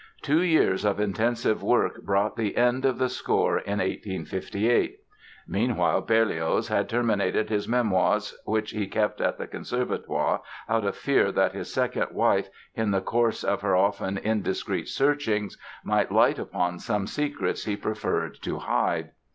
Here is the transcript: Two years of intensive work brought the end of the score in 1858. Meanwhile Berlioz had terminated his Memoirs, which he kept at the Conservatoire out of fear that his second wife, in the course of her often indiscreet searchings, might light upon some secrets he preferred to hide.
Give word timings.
Two 0.23 0.41
years 0.41 0.83
of 0.83 0.99
intensive 0.99 1.61
work 1.61 2.01
brought 2.01 2.35
the 2.35 2.57
end 2.57 2.85
of 2.85 2.97
the 2.97 3.07
score 3.07 3.59
in 3.59 3.77
1858. 3.77 4.97
Meanwhile 5.47 6.01
Berlioz 6.01 6.69
had 6.69 6.89
terminated 6.89 7.51
his 7.51 7.67
Memoirs, 7.67 8.35
which 8.45 8.71
he 8.71 8.87
kept 8.87 9.21
at 9.21 9.37
the 9.37 9.45
Conservatoire 9.45 10.41
out 10.67 10.85
of 10.85 10.95
fear 10.95 11.31
that 11.33 11.53
his 11.53 11.71
second 11.71 12.07
wife, 12.15 12.49
in 12.73 12.89
the 12.89 13.01
course 13.01 13.43
of 13.43 13.61
her 13.61 13.75
often 13.75 14.17
indiscreet 14.17 14.87
searchings, 14.87 15.55
might 15.83 16.11
light 16.11 16.39
upon 16.39 16.79
some 16.79 17.05
secrets 17.05 17.65
he 17.65 17.75
preferred 17.77 18.41
to 18.41 18.57
hide. 18.57 19.11